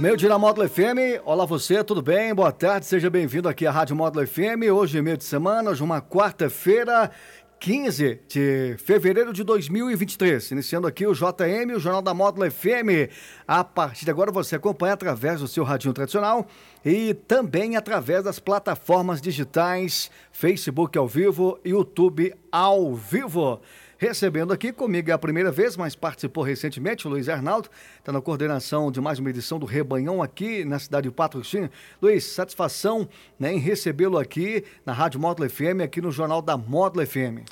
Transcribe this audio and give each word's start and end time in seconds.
Meio 0.00 0.16
dia 0.16 0.30
na 0.30 0.38
Módulo 0.38 0.66
FM, 0.66 1.20
olá 1.26 1.44
você, 1.44 1.84
tudo 1.84 2.00
bem? 2.00 2.34
Boa 2.34 2.50
tarde, 2.50 2.86
seja 2.86 3.10
bem-vindo 3.10 3.46
aqui 3.46 3.66
à 3.66 3.70
Rádio 3.70 3.94
Módulo 3.94 4.26
FM. 4.26 4.72
Hoje 4.74 4.96
é 4.96 5.02
meio 5.02 5.18
de 5.18 5.24
semana, 5.24 5.68
hoje 5.68 5.82
uma 5.82 6.00
quarta-feira, 6.00 7.10
15 7.58 8.18
de 8.26 8.76
fevereiro 8.78 9.30
de 9.30 9.44
2023. 9.44 10.52
Iniciando 10.52 10.86
aqui 10.86 11.06
o 11.06 11.12
JM, 11.12 11.76
o 11.76 11.78
Jornal 11.78 12.00
da 12.00 12.14
Módulo 12.14 12.50
FM. 12.50 13.12
A 13.46 13.62
partir 13.62 14.06
de 14.06 14.10
agora 14.10 14.32
você 14.32 14.56
acompanha 14.56 14.94
através 14.94 15.40
do 15.40 15.46
seu 15.46 15.64
radinho 15.64 15.92
tradicional 15.92 16.46
e 16.82 17.12
também 17.12 17.76
através 17.76 18.24
das 18.24 18.38
plataformas 18.38 19.20
digitais, 19.20 20.10
Facebook 20.32 20.96
ao 20.96 21.06
vivo, 21.06 21.60
YouTube 21.62 22.34
ao 22.50 22.94
vivo. 22.94 23.60
Recebendo 24.00 24.50
aqui 24.50 24.72
comigo 24.72 25.10
é 25.10 25.12
a 25.12 25.18
primeira 25.18 25.52
vez, 25.52 25.76
mas 25.76 25.94
participou 25.94 26.42
recentemente, 26.42 27.06
o 27.06 27.10
Luiz 27.10 27.28
Arnaldo, 27.28 27.68
está 27.98 28.10
na 28.10 28.18
coordenação 28.22 28.90
de 28.90 28.98
mais 28.98 29.18
uma 29.18 29.28
edição 29.28 29.58
do 29.58 29.66
Rebanhão 29.66 30.22
aqui 30.22 30.64
na 30.64 30.78
cidade 30.78 31.06
de 31.06 31.14
Patrocínio. 31.14 31.70
Luiz, 32.00 32.24
satisfação 32.24 33.06
né, 33.38 33.52
em 33.52 33.58
recebê-lo 33.58 34.16
aqui 34.16 34.64
na 34.86 34.94
Rádio 34.94 35.20
Módulo 35.20 35.50
FM, 35.50 35.82
aqui 35.84 36.00
no 36.00 36.10
Jornal 36.10 36.40
da 36.40 36.56
Módulo 36.56 37.06
FM. 37.06 37.44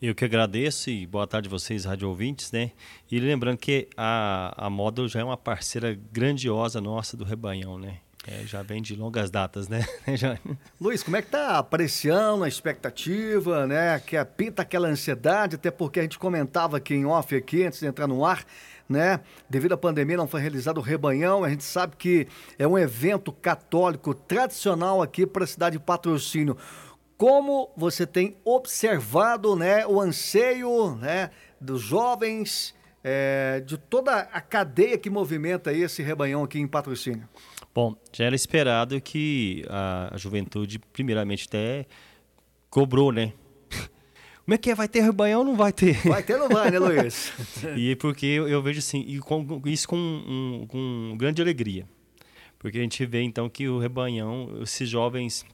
Eu 0.00 0.14
que 0.14 0.24
agradeço 0.24 0.88
e 0.88 1.04
boa 1.04 1.26
tarde 1.26 1.48
a 1.48 1.50
vocês, 1.50 1.84
rádio 1.84 2.08
ouvintes, 2.08 2.52
né? 2.52 2.70
E 3.10 3.18
lembrando 3.18 3.58
que 3.58 3.88
a, 3.96 4.54
a 4.56 4.70
Módulo 4.70 5.08
já 5.08 5.18
é 5.18 5.24
uma 5.24 5.36
parceira 5.36 5.98
grandiosa 6.12 6.80
nossa 6.80 7.16
do 7.16 7.24
Rebanhão, 7.24 7.76
né? 7.76 7.98
É, 8.30 8.44
já 8.44 8.62
vem 8.62 8.82
de 8.82 8.94
longas 8.94 9.30
datas, 9.30 9.68
né? 9.68 9.86
Luiz, 10.78 11.02
como 11.02 11.16
é 11.16 11.22
que 11.22 11.30
tá 11.30 11.56
apreciando 11.56 12.44
a 12.44 12.48
expectativa, 12.48 13.66
né? 13.66 13.98
Que 14.00 14.22
pinta 14.22 14.60
aquela 14.60 14.86
ansiedade, 14.86 15.54
até 15.54 15.70
porque 15.70 15.98
a 15.98 16.02
gente 16.02 16.18
comentava 16.18 16.76
aqui 16.76 16.94
em 16.94 17.06
off 17.06 17.34
aqui, 17.34 17.64
antes 17.64 17.80
de 17.80 17.86
entrar 17.86 18.06
no 18.06 18.26
ar, 18.26 18.44
né? 18.86 19.20
Devido 19.48 19.72
à 19.72 19.78
pandemia 19.78 20.18
não 20.18 20.28
foi 20.28 20.42
realizado 20.42 20.76
o 20.76 20.82
rebanhão, 20.82 21.42
a 21.42 21.48
gente 21.48 21.64
sabe 21.64 21.96
que 21.96 22.28
é 22.58 22.68
um 22.68 22.78
evento 22.78 23.32
católico 23.32 24.12
tradicional 24.12 25.00
aqui 25.00 25.26
para 25.26 25.44
a 25.44 25.46
cidade 25.46 25.78
de 25.78 25.82
Patrocínio. 25.82 26.54
Como 27.16 27.70
você 27.74 28.06
tem 28.06 28.36
observado, 28.44 29.56
né, 29.56 29.86
o 29.86 29.98
anseio, 29.98 30.96
né, 30.96 31.30
dos 31.58 31.80
jovens, 31.80 32.74
é, 33.02 33.60
de 33.64 33.78
toda 33.78 34.18
a 34.18 34.40
cadeia 34.40 34.98
que 34.98 35.08
movimenta 35.08 35.72
esse 35.72 36.02
rebanhão 36.02 36.44
aqui 36.44 36.60
em 36.60 36.66
Patrocínio? 36.66 37.26
Bom, 37.74 37.94
já 38.12 38.24
era 38.24 38.34
esperado 38.34 39.00
que 39.00 39.64
a, 39.68 40.14
a 40.14 40.16
juventude, 40.16 40.78
primeiramente, 40.78 41.46
até 41.46 41.86
cobrou, 42.70 43.12
né? 43.12 43.32
Como 44.44 44.54
é 44.54 44.58
que 44.58 44.70
é? 44.70 44.74
Vai 44.74 44.88
ter 44.88 45.00
rebanhão 45.00 45.40
ou 45.40 45.46
não 45.46 45.56
vai 45.56 45.72
ter? 45.72 45.96
Vai 46.06 46.22
ter 46.22 46.34
ou 46.34 46.40
não 46.40 46.48
vai, 46.48 46.70
né, 46.70 46.78
Luiz? 46.78 47.32
e 47.76 47.94
porque 47.96 48.26
eu, 48.26 48.48
eu, 48.48 48.62
vejo 48.62 48.78
assim, 48.78 49.04
e 49.06 49.18
com, 49.18 49.62
isso 49.66 49.86
com, 49.86 49.96
um, 49.96 50.66
com 50.66 51.14
grande 51.16 51.40
alegria. 51.40 51.86
Porque 52.58 52.78
a 52.78 52.82
gente 52.82 53.04
vê, 53.06 53.22
então, 53.22 53.48
que 53.48 53.68
o 53.68 53.78
rebanhão, 53.78 54.58
esses 54.62 54.88
jovens, 54.88 55.46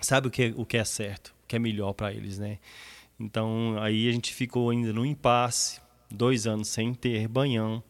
sabem 0.00 0.28
o 0.28 0.30
que, 0.30 0.42
é, 0.44 0.54
o 0.56 0.64
que 0.64 0.76
é 0.76 0.84
certo, 0.84 1.34
o 1.44 1.46
que 1.48 1.56
é 1.56 1.58
melhor 1.58 1.92
para 1.92 2.12
eles, 2.12 2.38
né? 2.38 2.58
Então, 3.18 3.76
aí 3.80 4.08
a 4.08 4.12
gente 4.12 4.34
ficou 4.34 4.70
ainda 4.70 4.92
no 4.92 5.04
impasse, 5.04 5.80
dois 6.10 6.46
anos 6.46 6.68
sem 6.68 6.94
ter 6.94 7.18
rebanhão. 7.18 7.82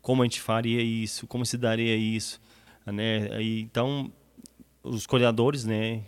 Como 0.00 0.22
a 0.22 0.24
gente 0.24 0.40
faria 0.40 0.82
isso? 0.82 1.26
Como 1.26 1.44
se 1.46 1.56
daria 1.56 1.94
isso? 1.94 2.40
Né? 2.86 3.42
Então 3.42 4.10
os 4.82 5.06
coordenadores, 5.06 5.64
né, 5.64 6.02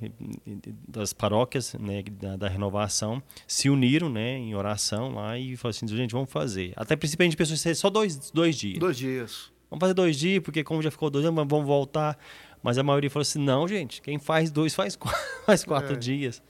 das 0.89 1.12
paróquias, 1.12 1.75
né, 1.75 2.03
da, 2.03 2.37
da, 2.37 2.49
renovação, 2.49 3.23
se 3.47 3.71
uniram, 3.71 4.09
né, 4.09 4.37
em 4.37 4.55
oração 4.55 5.15
lá 5.15 5.39
e 5.39 5.57
falaram 5.57 5.77
assim, 5.77 5.97
gente, 5.97 6.12
vamos 6.12 6.31
fazer. 6.31 6.73
Até 6.75 6.97
princípio 6.97 7.23
a 7.23 7.27
gente 7.27 7.37
pensou 7.37 7.57
ser 7.57 7.75
só 7.77 7.89
dois, 7.89 8.31
dois 8.33 8.57
dias. 8.57 8.79
Dois 8.79 8.97
dias. 8.97 9.53
Vamos 9.71 9.81
fazer 9.81 9.95
dois 9.95 10.19
dias, 10.19 10.43
porque 10.43 10.65
como 10.65 10.83
já 10.83 10.91
ficou 10.91 11.09
dois 11.09 11.25
dias, 11.25 11.35
vamos 11.35 11.67
voltar. 11.67 12.19
Mas 12.62 12.79
a 12.79 12.83
maioria 12.83 13.11
falou 13.11 13.23
assim, 13.23 13.39
não, 13.39 13.69
gente, 13.69 14.01
quem 14.03 14.19
faz 14.19 14.51
dois 14.51 14.75
faz 14.75 14.97
quatro, 14.97 15.21
faz 15.47 15.65
quatro 15.65 15.95
é. 15.95 15.99
dias. 15.99 16.43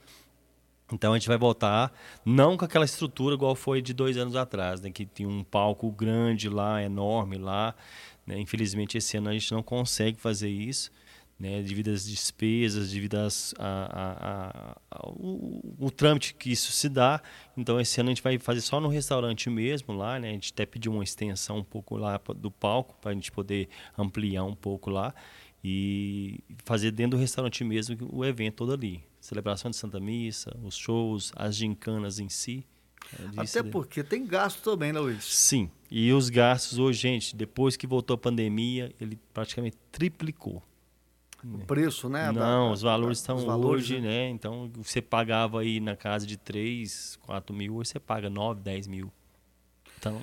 Então 0.91 1.13
a 1.13 1.17
gente 1.17 1.27
vai 1.27 1.37
voltar, 1.37 1.91
não 2.23 2.55
com 2.55 2.63
aquela 2.63 2.85
estrutura 2.85 3.33
igual 3.33 3.55
foi 3.55 3.81
de 3.81 3.91
dois 3.91 4.17
anos 4.17 4.35
atrás, 4.35 4.81
né, 4.81 4.91
que 4.91 5.03
tinha 5.03 5.27
um 5.27 5.43
palco 5.43 5.91
grande 5.91 6.47
lá, 6.47 6.81
enorme 6.81 7.37
lá, 7.37 7.73
né? 8.25 8.39
Infelizmente, 8.39 8.97
esse 8.97 9.17
ano 9.17 9.29
a 9.29 9.33
gente 9.33 9.51
não 9.51 9.61
consegue 9.61 10.19
fazer 10.19 10.49
isso, 10.49 10.91
né? 11.39 11.61
devido 11.61 11.89
às 11.89 12.05
despesas, 12.05 12.91
devido 12.91 13.15
às, 13.15 13.53
a, 13.57 13.89
a, 13.91 14.77
a, 14.91 15.09
o, 15.09 15.75
o, 15.79 15.91
trâmite 15.91 16.33
que 16.33 16.51
isso 16.51 16.71
se 16.71 16.89
dá. 16.89 17.21
Então, 17.55 17.79
esse 17.79 17.99
ano 17.99 18.09
a 18.09 18.13
gente 18.13 18.23
vai 18.23 18.37
fazer 18.39 18.61
só 18.61 18.79
no 18.79 18.87
restaurante 18.87 19.49
mesmo 19.49 19.93
lá. 19.93 20.19
Né? 20.19 20.29
A 20.29 20.33
gente 20.33 20.51
até 20.53 20.65
pediu 20.65 20.91
uma 20.91 21.03
extensão 21.03 21.57
um 21.57 21.63
pouco 21.63 21.97
lá 21.97 22.19
do 22.35 22.49
palco, 22.49 22.95
para 23.01 23.11
a 23.11 23.13
gente 23.13 23.31
poder 23.31 23.69
ampliar 23.97 24.43
um 24.43 24.55
pouco 24.55 24.89
lá 24.89 25.13
e 25.63 26.39
fazer 26.63 26.91
dentro 26.91 27.17
do 27.17 27.21
restaurante 27.21 27.63
mesmo 27.63 27.97
o 28.11 28.23
evento 28.23 28.55
todo 28.55 28.73
ali. 28.73 29.03
Celebração 29.19 29.71
de 29.71 29.75
Santa 29.75 29.99
Missa, 29.99 30.55
os 30.63 30.77
shows, 30.77 31.31
as 31.35 31.55
gincanas 31.55 32.19
em 32.19 32.29
si. 32.29 32.63
Até 33.37 33.63
porque 33.63 34.03
tem 34.03 34.25
gasto 34.25 34.61
também, 34.61 34.91
né, 34.91 34.99
Luiz? 34.99 35.23
Sim. 35.23 35.69
E 35.89 36.11
os 36.11 36.29
gastos 36.29 36.77
hoje, 36.77 36.99
gente, 36.99 37.35
depois 37.35 37.77
que 37.77 37.87
voltou 37.87 38.15
a 38.15 38.17
pandemia, 38.17 38.93
ele 38.99 39.19
praticamente 39.33 39.77
triplicou. 39.91 40.61
O 41.43 41.59
preço, 41.59 42.09
né? 42.09 42.31
Não, 42.31 42.33
da, 42.67 42.71
os 42.71 42.81
valores 42.81 43.19
estão 43.19 43.37
hoje, 43.59 44.01
né? 44.01 44.07
né? 44.07 44.29
Então, 44.29 44.71
você 44.75 44.99
pagava 44.99 45.61
aí 45.61 45.79
na 45.79 45.95
casa 45.95 46.25
de 46.25 46.37
3, 46.37 47.19
4 47.21 47.55
mil, 47.55 47.75
hoje 47.75 47.91
você 47.91 47.99
paga 47.99 48.29
9, 48.29 48.61
10 48.61 48.87
mil. 48.87 49.11
Então... 49.99 50.21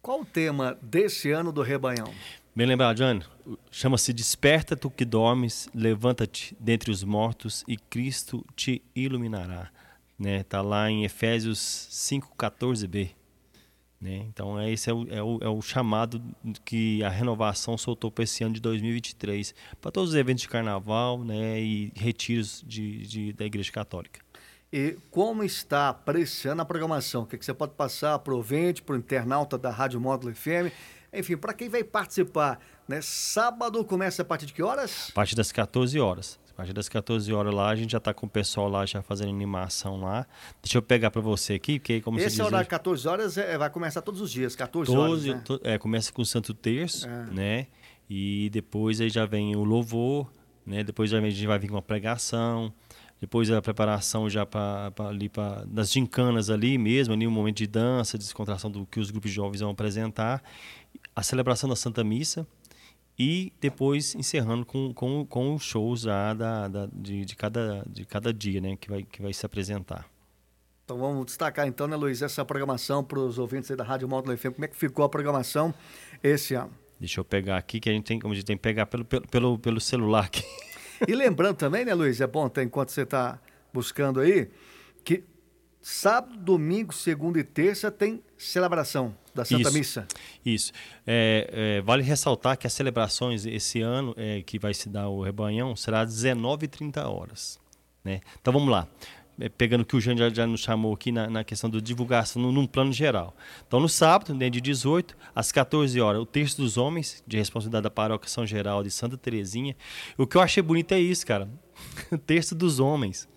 Qual 0.00 0.22
o 0.22 0.24
tema 0.24 0.78
desse 0.80 1.30
ano 1.32 1.52
do 1.52 1.60
Rebanhão? 1.60 2.10
Bem 2.56 2.66
lembrado, 2.66 2.96
Jane. 2.96 3.22
Chama-se 3.70 4.12
Desperta 4.12 4.74
tu 4.74 4.88
que 4.88 5.04
dormes, 5.04 5.68
levanta-te 5.74 6.56
dentre 6.58 6.90
os 6.90 7.04
mortos 7.04 7.62
e 7.68 7.76
Cristo 7.76 8.44
te 8.56 8.80
iluminará 8.94 9.70
né? 10.18 10.42
Tá 10.42 10.60
lá 10.60 10.90
em 10.90 11.04
Efésios 11.04 11.88
5:14b, 11.90 13.10
né? 14.00 14.26
Então 14.28 14.58
é 14.58 14.70
esse 14.70 14.90
é 14.90 14.92
o, 14.92 15.06
é 15.08 15.22
o, 15.22 15.38
é 15.42 15.48
o 15.48 15.62
chamado 15.62 16.22
que 16.64 17.02
a 17.04 17.08
renovação 17.08 17.78
soltou 17.78 18.10
para 18.10 18.24
esse 18.24 18.42
ano 18.42 18.54
de 18.54 18.60
2023 18.60 19.54
para 19.80 19.90
todos 19.90 20.10
os 20.10 20.16
eventos 20.16 20.42
de 20.42 20.48
carnaval, 20.48 21.22
né? 21.24 21.60
E 21.60 21.92
retiros 21.94 22.64
de, 22.66 23.06
de 23.06 23.32
da 23.32 23.44
Igreja 23.44 23.70
Católica. 23.70 24.20
E 24.72 24.98
como 25.10 25.42
está 25.42 25.88
apreciando 25.88 26.60
a 26.60 26.64
programação? 26.64 27.22
O 27.22 27.26
que, 27.26 27.38
que 27.38 27.44
você 27.44 27.54
pode 27.54 27.72
passar 27.72 28.18
para 28.18 28.34
o 28.34 28.36
ouvinte, 28.36 28.82
para 28.82 28.94
o 28.94 28.98
internauta 28.98 29.56
da 29.56 29.70
Rádio 29.70 29.98
Módulo 29.98 30.34
FM? 30.34 30.70
Enfim, 31.10 31.38
para 31.38 31.54
quem 31.54 31.70
vai 31.70 31.82
participar, 31.82 32.60
né? 32.86 33.00
Sábado 33.00 33.82
começa 33.84 34.20
a 34.20 34.24
partir 34.24 34.44
de 34.44 34.52
que 34.52 34.62
horas? 34.62 35.08
A 35.10 35.14
partir 35.14 35.34
das 35.34 35.50
14 35.50 35.98
horas. 35.98 36.38
A 36.58 36.62
partir 36.62 36.72
das 36.72 36.88
14 36.88 37.32
horas 37.32 37.54
lá, 37.54 37.68
a 37.68 37.76
gente 37.76 37.92
já 37.92 37.98
está 37.98 38.12
com 38.12 38.26
o 38.26 38.28
pessoal 38.28 38.68
lá 38.68 38.84
já 38.84 39.00
fazendo 39.00 39.30
animação 39.30 40.00
lá. 40.00 40.26
Deixa 40.60 40.76
eu 40.76 40.82
pegar 40.82 41.08
para 41.08 41.20
você 41.20 41.54
aqui, 41.54 41.78
porque 41.78 42.00
como 42.00 42.18
Esse 42.18 42.34
você 42.34 42.42
horário 42.42 42.64
de 42.64 42.70
14 42.70 43.06
horas 43.06 43.38
é, 43.38 43.56
vai 43.56 43.70
começar 43.70 44.02
todos 44.02 44.20
os 44.20 44.28
dias, 44.28 44.56
14 44.56 44.90
horas, 44.90 45.24
né? 45.24 45.40
é, 45.62 45.78
começa 45.78 46.12
com 46.12 46.20
o 46.20 46.26
Santo 46.26 46.52
Terço, 46.52 47.06
é. 47.06 47.26
né? 47.26 47.66
E 48.10 48.50
depois 48.50 49.00
aí 49.00 49.08
já 49.08 49.24
vem 49.24 49.54
o 49.54 49.62
louvor, 49.62 50.28
né? 50.66 50.82
Depois 50.82 51.08
já 51.08 51.20
vem, 51.20 51.28
a 51.28 51.30
gente 51.30 51.46
vai 51.46 51.60
vir 51.60 51.68
com 51.68 51.76
uma 51.76 51.82
pregação, 51.82 52.74
depois 53.20 53.48
a 53.52 53.62
preparação 53.62 54.28
já 54.28 54.44
para 54.44 54.92
ali 55.08 55.28
para 55.28 55.64
das 55.64 55.92
gincanas 55.92 56.50
ali 56.50 56.76
mesmo, 56.76 57.14
ali 57.14 57.24
um 57.24 57.30
momento 57.30 57.58
de 57.58 57.68
dança, 57.68 58.18
descontração 58.18 58.68
do 58.68 58.84
que 58.84 58.98
os 58.98 59.12
grupos 59.12 59.30
jovens 59.30 59.60
vão 59.60 59.70
apresentar, 59.70 60.42
a 61.14 61.22
celebração 61.22 61.70
da 61.70 61.76
Santa 61.76 62.02
Missa, 62.02 62.44
e 63.18 63.52
depois 63.60 64.14
encerrando 64.14 64.64
com, 64.64 64.94
com, 64.94 65.26
com 65.26 65.54
os 65.54 65.62
shows 65.64 66.02
já 66.02 66.32
da, 66.32 66.68
da, 66.68 66.88
de, 66.92 67.24
de, 67.24 67.34
cada, 67.34 67.84
de 67.88 68.04
cada 68.04 68.32
dia 68.32 68.60
né, 68.60 68.76
que, 68.76 68.88
vai, 68.88 69.02
que 69.02 69.20
vai 69.20 69.32
se 69.32 69.44
apresentar. 69.44 70.08
Então 70.84 70.98
vamos 70.98 71.26
destacar 71.26 71.66
então, 71.66 71.88
né, 71.88 71.96
Luiz, 71.96 72.22
essa 72.22 72.44
programação 72.44 73.02
para 73.02 73.18
os 73.18 73.38
ouvintes 73.38 73.76
da 73.76 73.82
Rádio 73.82 74.08
Módulo 74.08 74.36
FM. 74.38 74.52
Como 74.54 74.64
é 74.64 74.68
que 74.68 74.76
ficou 74.76 75.04
a 75.04 75.08
programação 75.08 75.74
esse 76.22 76.54
ano? 76.54 76.70
Deixa 77.00 77.20
eu 77.20 77.24
pegar 77.24 77.56
aqui, 77.56 77.80
que 77.80 77.90
a 77.90 77.92
gente 77.92 78.04
tem, 78.04 78.18
como 78.18 78.32
a 78.32 78.36
gente 78.36 78.46
tem 78.46 78.56
que 78.56 78.62
pegar 78.62 78.86
pelo, 78.86 79.04
pelo, 79.04 79.26
pelo, 79.26 79.58
pelo 79.58 79.80
celular 79.80 80.24
aqui. 80.24 80.44
E 81.06 81.14
lembrando 81.14 81.56
também, 81.56 81.84
né, 81.84 81.94
Luiz, 81.94 82.20
é 82.20 82.26
bom 82.26 82.46
até 82.46 82.62
enquanto 82.62 82.90
você 82.90 83.02
está 83.02 83.40
buscando 83.72 84.18
aí, 84.18 84.50
que 85.04 85.22
sábado, 85.80 86.36
domingo, 86.36 86.92
segunda 86.92 87.38
e 87.38 87.44
terça 87.44 87.90
tem 87.90 88.22
celebração 88.36 89.14
da 89.38 89.44
Santa 89.44 89.68
Isso. 89.68 89.78
Missa. 89.78 90.06
Isso. 90.44 90.72
É, 91.06 91.78
é, 91.78 91.80
vale 91.80 92.02
ressaltar 92.02 92.56
que 92.58 92.66
as 92.66 92.72
celebrações 92.72 93.46
esse 93.46 93.80
ano, 93.80 94.14
é, 94.16 94.42
que 94.42 94.58
vai 94.58 94.74
se 94.74 94.88
dar 94.88 95.08
o 95.08 95.22
rebanhão, 95.22 95.74
será 95.74 96.00
às 96.00 96.14
19h30 96.14 97.04
horas. 97.06 97.58
Né? 98.04 98.20
Então 98.40 98.52
vamos 98.52 98.68
lá. 98.68 98.86
É, 99.40 99.48
pegando 99.48 99.82
o 99.82 99.84
que 99.84 99.94
o 99.94 100.00
Jean 100.00 100.16
já, 100.16 100.28
já 100.28 100.46
nos 100.46 100.60
chamou 100.60 100.92
aqui 100.92 101.12
na, 101.12 101.30
na 101.30 101.44
questão 101.44 101.70
da 101.70 101.78
divulgação, 101.78 102.42
num, 102.42 102.50
num 102.50 102.66
plano 102.66 102.92
geral. 102.92 103.36
Então, 103.66 103.78
no 103.78 103.88
sábado, 103.88 104.34
né, 104.34 104.50
de 104.50 104.60
18 104.60 105.16
às 105.32 105.52
14 105.52 106.00
horas, 106.00 106.20
o 106.20 106.26
Terço 106.26 106.56
dos 106.56 106.76
Homens, 106.76 107.22
de 107.24 107.36
responsabilidade 107.36 107.84
da 107.84 107.90
Paróquia 107.90 108.28
São 108.28 108.44
Geraldo 108.44 108.88
e 108.88 108.90
Santa 108.90 109.16
Terezinha. 109.16 109.76
O 110.16 110.26
que 110.26 110.36
eu 110.36 110.40
achei 110.40 110.60
bonito 110.60 110.92
é 110.92 110.98
isso, 110.98 111.24
cara. 111.24 111.48
O 112.10 112.18
Terço 112.18 112.54
dos 112.54 112.80
Homens. 112.80 113.28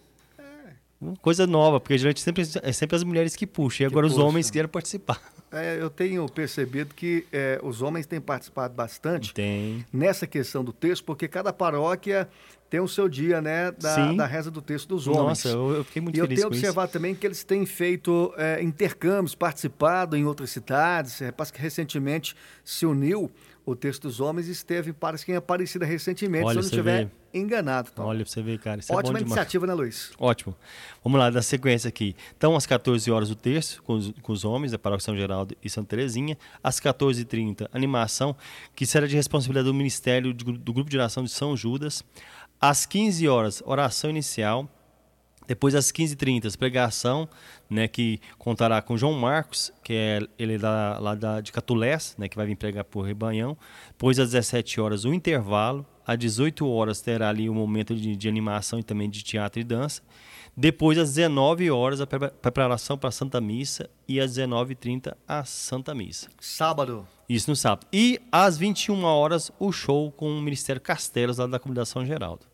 Uma 0.99 1.15
Coisa 1.17 1.47
nova, 1.47 1.79
porque 1.79 1.97
geralmente 1.97 2.21
sempre, 2.21 2.43
é 2.61 2.71
sempre 2.71 2.95
as 2.95 3.03
mulheres 3.03 3.35
que 3.35 3.47
puxam, 3.47 3.83
e 3.83 3.87
agora 3.87 4.05
os 4.05 4.19
homens 4.19 4.51
querem 4.51 4.69
participar. 4.69 5.19
É, 5.51 5.77
eu 5.81 5.89
tenho 5.89 6.27
percebido 6.29 6.95
que 6.95 7.25
é, 7.31 7.59
os 7.61 7.81
homens 7.81 8.05
têm 8.05 8.21
participado 8.21 8.73
bastante 8.73 9.33
Tem. 9.33 9.85
nessa 9.91 10.25
questão 10.25 10.63
do 10.63 10.71
texto, 10.71 11.03
porque 11.03 11.27
cada 11.27 11.51
paróquia 11.51 12.29
tem 12.69 12.79
o 12.79 12.87
seu 12.87 13.09
dia, 13.09 13.41
né, 13.41 13.69
da, 13.71 14.13
da 14.13 14.25
reza 14.25 14.49
do 14.49 14.61
texto 14.61 14.87
dos 14.87 15.05
homens. 15.05 15.43
Nossa, 15.43 15.49
eu, 15.49 15.71
eu 15.75 15.83
fiquei 15.83 16.01
muito 16.01 16.15
e 16.15 16.19
eu 16.19 16.23
feliz 16.23 16.39
tenho 16.39 16.49
com 16.49 16.55
isso. 16.55 16.63
observado 16.63 16.89
também 16.89 17.13
que 17.13 17.27
eles 17.27 17.43
têm 17.43 17.65
feito 17.65 18.33
é, 18.37 18.63
intercâmbios, 18.63 19.35
participado 19.35 20.15
em 20.15 20.25
outras 20.25 20.51
cidades. 20.51 21.21
É, 21.21 21.33
parece 21.33 21.51
que 21.51 21.61
recentemente 21.61 22.33
se 22.63 22.85
uniu 22.85 23.29
o 23.65 23.75
texto 23.75 24.03
dos 24.03 24.19
homens 24.19 24.47
esteve, 24.47 24.91
parece 24.91 25.25
que 25.25 25.31
em 25.31 25.35
Aparecida 25.35 25.85
recentemente, 25.85 26.45
Olha, 26.45 26.53
se 26.53 26.57
eu 26.57 26.61
não 26.61 26.69
estiver 26.69 27.05
vê. 27.05 27.11
enganado. 27.39 27.91
Tom. 27.91 28.03
Olha 28.03 28.23
pra 28.23 28.31
você 28.31 28.41
ver, 28.41 28.59
cara. 28.59 28.79
Isso 28.79 28.91
é 28.91 28.95
Ótima 28.95 29.19
demais. 29.19 29.31
iniciativa, 29.31 29.67
né, 29.67 29.73
Luiz? 29.73 30.11
Ótimo. 30.17 30.55
Vamos 31.03 31.19
lá, 31.19 31.29
da 31.29 31.41
sequência 31.41 31.87
aqui. 31.87 32.15
Então, 32.35 32.55
às 32.55 32.65
14 32.65 33.09
horas, 33.11 33.29
o 33.29 33.35
terço 33.35 33.81
com 33.83 33.93
os, 33.93 34.11
com 34.21 34.33
os 34.33 34.43
homens 34.43 34.71
da 34.71 34.79
Paróquia 34.79 35.05
São 35.05 35.15
Geraldo 35.15 35.55
e 35.63 35.69
Santa 35.69 35.89
Terezinha. 35.89 36.37
Às 36.63 36.79
14h30, 36.79 37.67
animação, 37.71 38.35
que 38.75 38.85
será 38.85 39.05
de 39.07 39.15
responsabilidade 39.15 39.67
do 39.67 39.73
Ministério 39.73 40.33
do 40.33 40.73
Grupo 40.73 40.89
de 40.89 40.97
Oração 40.97 41.23
de 41.23 41.29
São 41.29 41.55
Judas. 41.55 42.03
Às 42.59 42.85
15 42.85 43.27
horas, 43.27 43.63
oração 43.65 44.09
inicial. 44.09 44.67
Depois, 45.47 45.75
às 45.75 45.91
15h30, 45.91 46.55
pregação, 46.57 47.27
né, 47.69 47.87
que 47.87 48.19
contará 48.37 48.81
com 48.81 48.95
João 48.97 49.13
Marcos, 49.13 49.71
que 49.83 49.93
é 49.93 50.19
ele 50.39 50.55
é 50.55 50.57
da, 50.57 50.97
lá 50.99 51.15
da, 51.15 51.41
de 51.41 51.51
Catulés, 51.51 52.15
né, 52.17 52.29
que 52.29 52.35
vai 52.37 52.45
vir 52.45 52.55
pregar 52.55 52.83
por 52.85 53.01
Rebanhão. 53.01 53.57
Depois, 53.89 54.19
às 54.19 54.31
17 54.31 54.79
horas, 54.79 55.03
o 55.05 55.13
intervalo. 55.13 55.85
Às 56.05 56.17
18 56.17 56.67
horas, 56.67 56.99
terá 57.01 57.29
ali 57.29 57.49
um 57.49 57.53
momento 57.53 57.95
de, 57.95 58.15
de 58.15 58.27
animação 58.27 58.79
e 58.79 58.83
também 58.83 59.09
de 59.09 59.23
teatro 59.23 59.59
e 59.61 59.63
dança. 59.63 60.01
Depois, 60.57 60.97
às 60.97 61.13
19 61.13 61.69
horas, 61.71 62.01
a 62.01 62.07
pre- 62.07 62.29
preparação 62.29 62.97
para 62.97 63.09
a 63.09 63.11
Santa 63.11 63.39
Missa. 63.39 63.89
E 64.07 64.19
às 64.19 64.31
19h30, 64.37 65.15
a 65.27 65.43
Santa 65.45 65.93
Missa. 65.93 66.27
Sábado. 66.39 67.07
Isso 67.29 67.49
no 67.49 67.55
sábado. 67.55 67.87
E 67.93 68.19
às 68.31 68.57
21 68.57 69.03
horas, 69.03 69.51
o 69.59 69.71
show 69.71 70.11
com 70.11 70.29
o 70.37 70.41
Ministério 70.41 70.81
Castelos, 70.81 71.37
lá 71.37 71.47
da 71.47 71.59
Comunidade 71.59 71.87
São 71.87 72.05
Geraldo. 72.05 72.45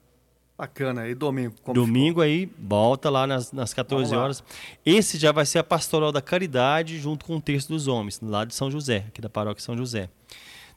Bacana. 0.57 1.07
E 1.07 1.13
domingo? 1.13 1.56
Domingo 1.71 2.19
aí, 2.19 2.50
volta 2.57 3.12
lá 3.12 3.27
nas, 3.27 3.51
nas 3.51 3.74
14 3.74 4.06
Vamos 4.06 4.18
lá. 4.18 4.24
horas. 4.24 4.44
Esse 4.83 5.19
já 5.19 5.31
vai 5.31 5.45
ser 5.45 5.59
a 5.59 5.63
Pastoral 5.63 6.12
da 6.12 6.21
Caridade 6.21 6.98
junto 6.98 7.25
com 7.25 7.36
o 7.36 7.42
Terço 7.42 7.69
dos 7.69 7.88
Homens, 7.88 8.19
lá 8.21 8.44
de 8.44 8.56
São 8.56 8.71
José, 8.71 9.06
aqui 9.07 9.21
da 9.21 9.30
Paróquia 9.30 9.63
São 9.63 9.77
José. 9.77 10.09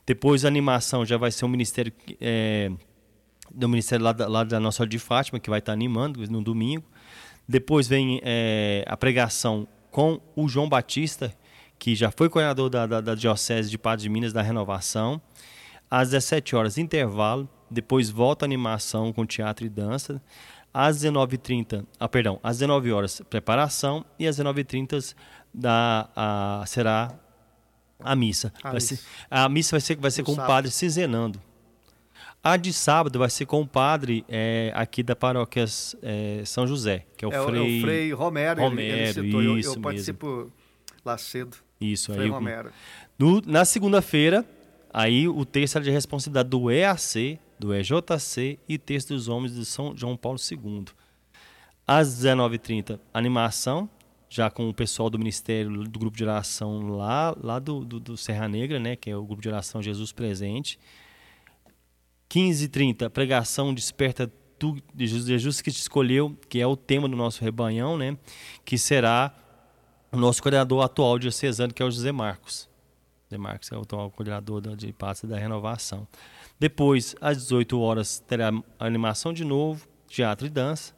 Depois 0.06 0.44
a 0.44 0.48
animação 0.48 1.06
já 1.06 1.16
vai 1.16 1.30
ser 1.30 1.46
o 1.46 1.48
Ministério 1.48 1.92
é, 2.20 2.70
do 3.50 3.68
Ministério 3.68 4.04
lá 4.04 4.12
da, 4.12 4.28
lá 4.28 4.44
da 4.44 4.60
Nossa 4.60 4.78
Senhora 4.78 4.90
de 4.90 4.98
Fátima, 4.98 5.40
que 5.40 5.48
vai 5.48 5.60
estar 5.60 5.72
animando 5.72 6.20
no 6.30 6.42
domingo. 6.42 6.84
Depois 7.48 7.88
vem 7.88 8.20
é, 8.22 8.84
a 8.86 8.96
pregação 8.96 9.66
com 9.90 10.20
o 10.36 10.46
João 10.46 10.68
Batista, 10.68 11.34
que 11.78 11.94
já 11.94 12.10
foi 12.10 12.28
coordenador 12.28 12.68
da, 12.68 12.86
da, 12.86 13.00
da 13.00 13.14
Diocese 13.14 13.70
de 13.70 13.78
Padre 13.78 14.02
de 14.02 14.08
Minas 14.10 14.32
da 14.32 14.42
Renovação. 14.42 15.20
Às 15.90 16.10
17 16.10 16.54
horas, 16.54 16.76
intervalo. 16.76 17.48
Depois 17.70 18.10
volta 18.10 18.44
a 18.44 18.46
animação 18.46 19.12
com 19.12 19.24
teatro 19.24 19.64
e 19.64 19.68
dança. 19.68 20.20
Às 20.72 20.98
19h30, 21.02 21.84
ah, 21.98 22.08
perdão, 22.08 22.38
às 22.42 22.58
19 22.58 22.92
horas, 22.92 23.20
preparação. 23.28 24.04
E 24.18 24.26
às 24.26 24.36
19h30 24.38 25.14
da, 25.52 26.08
a, 26.14 26.64
será 26.66 27.12
a 27.98 28.14
missa. 28.16 28.52
A 28.62 28.72
missa. 28.74 28.96
ser- 28.96 29.02
a 29.30 29.48
missa 29.48 29.70
vai 29.72 29.80
ser, 29.80 29.96
vai 29.96 30.10
ser 30.10 30.22
No 30.22 30.26
com 30.26 30.32
o 30.32 30.34
sábado. 30.36 30.48
padre 30.48 30.70
Cizenando. 30.70 31.40
A 32.42 32.56
de 32.56 32.72
sábado 32.72 33.18
vai 33.18 33.28
ser 33.28 33.44
com 33.46 33.60
o 33.60 33.66
padre 33.66 34.24
é, 34.28 34.72
aqui 34.74 35.02
da 35.02 35.14
paróquia 35.14 35.64
é, 36.02 36.42
São 36.46 36.66
José, 36.66 37.04
que 37.16 37.24
é 37.24 37.28
o 37.28 37.32
É, 37.32 37.40
o- 37.40 37.46
Frei. 37.46 37.60
é 37.60 37.78
o 37.78 37.80
Frei 37.82 38.12
Romero, 38.14 38.60
ele- 38.62 38.82
ele, 38.82 38.90
Romero, 39.10 39.24
citou. 39.24 39.42
Eu- 39.42 39.58
eu, 39.60 39.80
participo 39.80 40.52
lá 41.04 41.18
cedo. 41.18 41.56
Isso, 41.80 42.12
Frei 42.12 42.26
aí. 42.26 42.30
Romero. 42.30 42.70
No- 43.18 43.42
na 43.44 43.64
segunda-feira, 43.66 44.46
aí 44.92 45.28
o 45.28 45.44
texto 45.44 45.76
era 45.76 45.84
de 45.84 45.90
responsabilidade 45.90 46.48
do 46.48 46.70
EAC, 46.70 47.38
do 47.60 47.74
EJC 47.74 48.58
e 48.66 48.78
texto 48.78 49.08
dos 49.08 49.28
homens 49.28 49.54
de 49.54 49.66
São 49.66 49.94
João 49.94 50.16
Paulo 50.16 50.38
II. 50.38 50.86
Às 51.86 52.08
19h30, 52.22 52.98
animação, 53.12 53.88
já 54.30 54.50
com 54.50 54.68
o 54.68 54.72
pessoal 54.72 55.10
do 55.10 55.18
Ministério 55.18 55.84
do 55.84 55.98
Grupo 55.98 56.16
de 56.16 56.24
Oração 56.24 56.96
lá, 56.96 57.36
lá 57.38 57.58
do, 57.58 57.84
do, 57.84 58.00
do 58.00 58.16
Serra 58.16 58.48
Negra, 58.48 58.80
né, 58.80 58.96
que 58.96 59.10
é 59.10 59.16
o 59.16 59.24
Grupo 59.24 59.42
de 59.42 59.48
Oração 59.48 59.82
Jesus 59.82 60.10
Presente. 60.10 60.78
15h30, 62.30 63.10
pregação 63.10 63.74
Desperta 63.74 64.32
tu, 64.58 64.78
de 64.94 65.06
Jesus, 65.06 65.60
que 65.60 65.70
te 65.70 65.80
escolheu, 65.80 66.34
que 66.48 66.60
é 66.60 66.66
o 66.66 66.76
tema 66.76 67.08
do 67.08 67.16
nosso 67.16 67.42
rebanhão, 67.44 67.98
né, 67.98 68.16
que 68.64 68.78
será 68.78 69.34
o 70.10 70.16
nosso 70.16 70.40
coordenador 70.42 70.82
atual 70.82 71.18
diocesano, 71.18 71.74
que 71.74 71.82
é 71.82 71.84
o 71.84 71.90
José 71.90 72.10
Marcos. 72.10 72.70
José 73.24 73.36
Marcos 73.36 73.70
é 73.70 73.76
o 73.76 73.82
atual 73.82 74.10
coordenador 74.10 74.76
de 74.76 74.92
pasta 74.92 75.26
da 75.26 75.36
renovação. 75.36 76.08
Depois, 76.60 77.16
às 77.22 77.38
18 77.38 77.80
horas, 77.80 78.20
terá 78.20 78.52
animação 78.78 79.32
de 79.32 79.44
novo, 79.44 79.88
teatro 80.06 80.46
e 80.46 80.50
dança, 80.50 80.94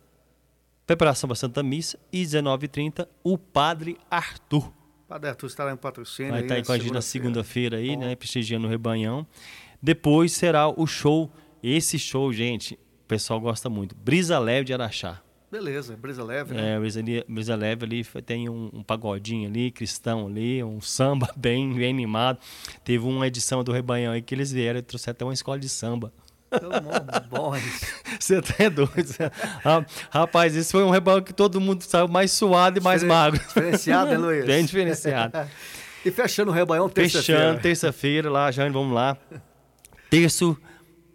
preparação 0.85 1.29
para 1.29 1.35
a 1.35 1.37
Santa 1.37 1.63
Missa 1.63 1.97
e 2.13 2.25
19h30, 2.25 3.07
o 3.23 3.39
Padre 3.39 3.97
Arthur. 4.11 4.73
Padre 5.07 5.31
Arthur 5.31 5.47
estará 5.47 5.73
em 5.73 5.77
patrocínio. 5.77 6.33
Vai 6.33 6.43
estar 6.43 6.55
aí 6.55 6.61
na 6.61 6.67
com 6.67 6.73
a 6.73 6.79
gente 6.79 6.93
na 6.93 7.01
segunda-feira. 7.01 7.77
segunda-feira 7.77 7.77
aí, 7.77 7.97
Bom. 7.97 8.09
né? 8.09 8.17
Prestigiando 8.17 8.67
o 8.67 8.71
rebanhão. 8.71 9.25
Depois 9.81 10.33
será 10.33 10.69
o 10.69 10.85
show. 10.85 11.31
Esse 11.63 11.97
show, 11.97 12.33
gente, 12.33 12.75
o 12.75 13.07
pessoal 13.07 13.41
gosta 13.41 13.71
muito. 13.71 13.95
Brisa 13.95 14.41
Leve 14.41 14.65
de 14.65 14.75
Araxá. 14.75 15.22
Beleza, 15.53 15.95
brisa 16.01 16.25
leve, 16.25 16.55
né? 16.55 16.77
É, 16.77 16.81
Brisa, 16.81 17.01
ali- 17.01 17.25
Brisa 17.29 17.55
Leve 17.55 17.85
ali 17.85 18.05
tem 18.25 18.49
um, 18.49 18.71
um 18.73 18.83
pagodinho 18.83 19.47
ali, 19.51 19.71
cristão 19.71 20.27
ali, 20.27 20.65
um 20.65 20.81
samba 20.81 21.31
bem, 21.37 21.75
bem 21.75 21.91
animado. 21.91 22.39
Teve 22.83 23.05
uma 23.05 23.27
edição 23.27 23.63
do 23.63 23.71
Rebanhão 23.71 24.15
aí 24.15 24.23
que 24.23 24.35
eles 24.35 24.51
vieram 24.51 24.79
e 24.79 24.83
trouxeram 24.83 25.13
até 25.13 25.25
uma 25.27 25.35
escola 25.35 25.59
de 25.59 25.69
samba. 25.69 26.11
Bom. 27.29 27.53
Você 28.19 28.37
até 28.37 28.65
é 28.65 28.71
doido. 28.71 28.91
Ra- 29.63 29.85
Rapaz, 30.11 30.57
esse 30.57 30.73
foi 30.73 30.83
um 30.85 30.91
rebanho 30.91 31.23
que 31.23 31.35
todo 31.35 31.61
mundo 31.61 31.83
saiu 31.83 32.09
mais 32.09 32.31
suado 32.33 32.79
e 32.79 32.83
mais 32.83 33.03
magro. 33.03 33.39
Diferenciado, 33.39 34.11
né, 34.11 34.17
Luiz? 34.17 34.45
Bem 34.49 34.65
diferenciado. 34.65 35.39
E 36.05 36.11
fechando 36.11 36.51
o 36.51 36.55
rebanhão, 36.55 36.89
terça-feira. 36.89 37.41
Fechando, 37.43 37.61
terça-feira, 37.63 38.31
lá, 38.31 38.51
Jane, 38.51 38.73
vamos 38.73 38.95
lá. 38.95 39.17
Terço 40.11 40.57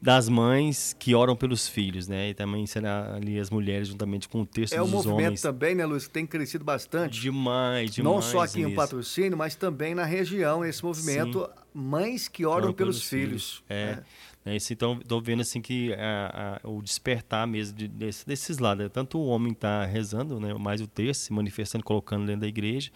das 0.01 0.29
mães 0.29 0.95
que 0.99 1.15
oram 1.15 1.35
pelos 1.35 1.67
filhos, 1.67 2.07
né? 2.07 2.29
E 2.29 2.33
também 2.33 2.65
será 2.67 3.15
ali 3.15 3.39
as 3.39 3.49
mulheres 3.49 3.87
juntamente 3.87 4.29
com 4.29 4.41
o 4.41 4.45
terço 4.45 4.75
É 4.75 4.81
um 4.81 4.85
dos 4.85 4.93
movimento 5.05 5.25
homens. 5.25 5.41
também, 5.41 5.73
né, 5.75 5.85
Luiz, 5.85 6.05
que 6.05 6.13
tem 6.13 6.25
crescido 6.25 6.63
bastante. 6.63 7.19
Demais, 7.19 7.91
demais. 7.95 8.15
Não 8.15 8.21
só 8.21 8.41
aqui 8.43 8.61
em 8.61 8.65
nisso. 8.65 8.75
patrocínio, 8.75 9.37
mas 9.37 9.55
também 9.55 9.95
na 9.95 10.05
região, 10.05 10.63
esse 10.63 10.83
movimento 10.83 11.49
Mães 11.73 12.27
que 12.27 12.43
Oram 12.45 12.65
Oram 12.65 12.73
pelos, 12.73 13.03
Filhos. 13.03 13.63
É. 13.69 13.99
Né, 14.45 14.55
Esse, 14.55 14.73
então, 14.73 14.97
estou 15.01 15.21
vendo 15.21 15.41
assim 15.41 15.61
que 15.61 15.93
a- 15.93 16.59
a- 16.63 16.67
o 16.67 16.81
despertar 16.81 17.45
mesmo 17.45 17.77
de- 17.77 17.87
desse- 17.87 18.25
desses 18.25 18.57
lados. 18.59 18.83
né? 18.85 18.89
Tanto 18.89 19.19
o 19.19 19.25
homem 19.27 19.51
está 19.51 19.85
rezando, 19.85 20.39
né, 20.39 20.53
mais 20.55 20.79
o 20.81 20.87
texto, 20.87 21.21
se 21.21 21.33
manifestando, 21.33 21.83
colocando 21.83 22.25
dentro 22.25 22.41
da 22.41 22.47
igreja, 22.47 22.89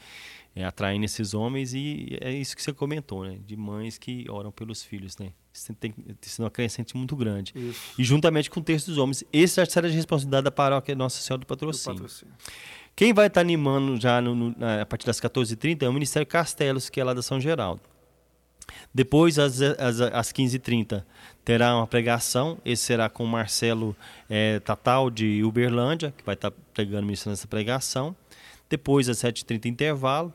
é, 0.56 0.66
atraindo 0.66 1.06
esses 1.06 1.34
homens, 1.34 1.74
e 1.74 2.18
é 2.22 2.32
isso 2.34 2.56
que 2.56 2.62
você 2.62 2.74
comentou, 2.74 3.24
né? 3.26 3.40
De 3.46 3.56
mães 3.56 3.98
que 3.98 4.26
oram 4.30 4.52
pelos 4.52 4.84
filhos, 4.84 5.18
né? 5.18 5.32
Isso 5.54 5.74
tem, 5.76 5.92
tem 5.92 6.16
sido 6.22 6.44
uma 6.44 6.50
crescente 6.52 6.96
muito 6.98 7.16
grande. 7.16 7.54
Isso. 7.56 7.94
E 7.98 8.04
juntamente 8.04 8.50
com 8.50 8.60
o 8.60 8.64
texto 8.64 8.88
dos 8.88 8.98
homens. 8.98 9.24
Esse 9.32 9.64
será 9.66 9.88
de 9.88 9.96
responsabilidade 9.96 10.44
da 10.46 10.52
paróquia 10.52 10.94
Nossa 10.96 11.22
Senhora 11.22 11.40
do 11.40 11.46
Do 11.46 11.48
Patrocínio. 11.48 11.96
patrocínio. 12.00 12.34
Quem 12.96 13.14
vai 13.14 13.28
estar 13.28 13.40
animando 13.42 14.00
já 14.00 14.20
no- 14.22 14.36
no- 14.36 14.56
na- 14.58 14.82
a 14.82 14.86
partir 14.86 15.06
das 15.06 15.20
14h30 15.20 15.84
é 15.86 15.90
o 15.90 15.94
Ministério 15.94 16.28
Castelos, 16.28 16.90
que 16.90 17.00
é 17.00 17.04
lá 17.04 17.14
da 17.14 17.22
São 17.22 17.40
Geraldo. 17.40 17.82
Depois, 18.94 19.40
às, 19.40 19.62
às, 19.62 20.00
às 20.02 20.32
15h30, 20.32 21.06
terá 21.44 21.76
uma 21.76 21.88
pregação. 21.88 22.58
Esse 22.64 22.84
será 22.84 23.10
com 23.10 23.24
o 23.24 23.28
Marcelo 23.28 23.96
eh, 24.30 24.60
Tatal, 24.60 25.10
de 25.10 25.44
Uberlândia, 25.44 26.14
que 26.18 26.24
vai 26.26 26.36
estar 26.36 26.52
pregando 26.74 27.04
ministrando 27.06 27.34
essa 27.34 27.48
pregação. 27.48 28.16
Depois, 28.70 29.10
às 29.10 29.18
7h30, 29.18 29.66
intervalo. 29.68 30.34